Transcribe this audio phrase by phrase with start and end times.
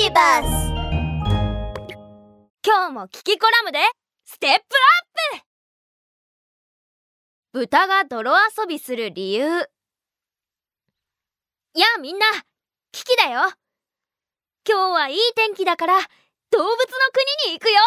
[0.00, 0.46] ビバス
[2.64, 3.80] 今日もキキコラムで
[4.24, 4.58] ステップア
[5.40, 5.40] ッ
[7.52, 7.58] プ。
[7.66, 9.44] 豚が泥遊びする理由。
[9.44, 9.58] や
[11.96, 12.26] あみんな
[12.92, 13.40] キキだよ。
[14.68, 16.76] 今日はいい天気だから動物の
[17.44, 17.80] 国に行くよ。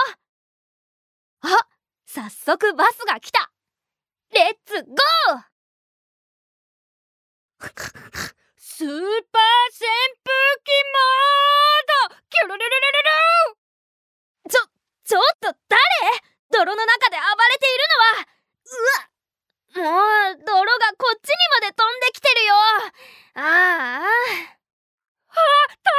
[1.43, 1.67] あ
[2.05, 3.49] 早速バスが来た。
[4.33, 5.51] レッツゴー。
[8.81, 9.05] スーパー扇
[10.25, 10.33] 風
[10.65, 11.61] 機モー
[12.09, 13.61] ドキュルルルルルル
[14.49, 14.65] ちょ、
[15.05, 15.77] ちょっと誰
[16.49, 18.25] 泥の中で暴れているのは
[18.65, 22.55] うわもう泥がこっちにまで飛んできてるよ
[23.35, 24.09] あああ
[25.77, 25.93] 大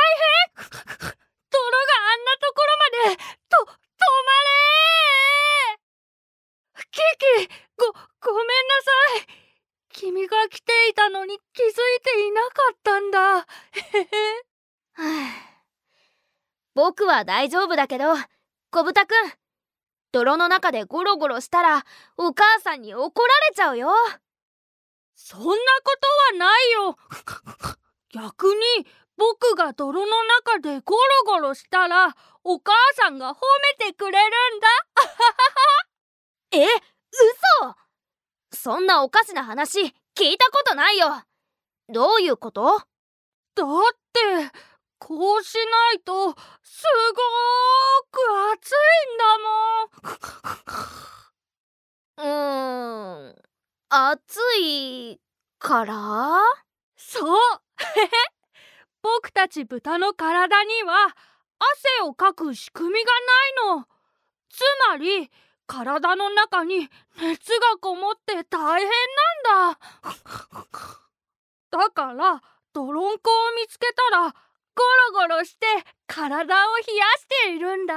[0.50, 3.78] 変泥があんなところまでと止
[4.26, 5.78] まれ
[6.90, 6.98] キ
[7.46, 7.46] キ
[7.78, 8.90] ごごめんなさ
[9.22, 9.30] い
[9.90, 11.72] 君が来ていたのに気づい
[12.02, 13.46] ていなかったんだ。
[16.74, 18.14] 僕は大丈夫だけど、
[18.70, 19.14] 小豚くん。
[20.12, 23.90] 泥の中でゴロゴロしたらお母さんに怒られちゃうよ。
[25.14, 25.56] そんなこ
[26.30, 26.96] とはないよ。
[28.12, 28.86] 逆に
[29.16, 33.38] 僕が泥の中でゴロゴロしたらお母さんが褒
[33.78, 34.68] めてくれるんだ。
[36.52, 36.66] え、
[37.60, 37.76] 嘘
[38.52, 41.22] そんなおかしな話聞いたことないよ。
[41.88, 42.82] どういうこと？
[43.54, 43.68] だっ
[44.12, 44.20] て
[44.98, 46.32] こうしないと
[46.62, 48.18] すごーく
[48.52, 48.74] 暑い
[49.14, 49.84] んだも
[52.26, 52.32] ん。
[53.28, 53.42] うーん
[53.88, 55.18] 暑い
[55.58, 56.40] から？
[56.96, 57.38] そう。
[59.02, 61.16] 僕たち豚の体には
[61.58, 63.16] 汗をかく仕組みがな
[63.74, 63.86] いの。
[64.50, 65.30] つまり
[65.66, 68.92] 体の中に熱がこもって大変なん
[69.42, 69.78] だ。
[71.70, 74.34] だから泥んこを見つけたらゴ
[75.16, 75.66] ロゴロして
[76.06, 77.94] 体を冷やしているんだ。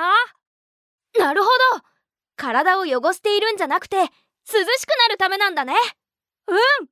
[1.18, 1.82] なるほど。
[2.36, 5.74] 体を汚しているんじゃなくて涼しくなるためなんだね。
[6.48, 6.88] うん。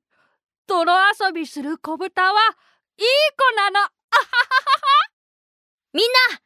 [0.66, 2.32] 泥遊びする子豚は
[2.98, 3.06] いい
[3.36, 3.88] 子なの。
[5.92, 6.40] みんな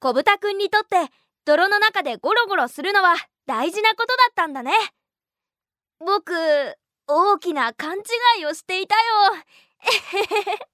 [0.00, 1.10] 子豚くんにとって
[1.44, 3.14] 泥の中でゴロゴロするのは
[3.46, 4.72] 大事なことだったんだね。
[6.00, 6.34] 僕
[7.06, 9.00] 大きな勘違いをしていたよ。
[9.82, 10.73] えへへ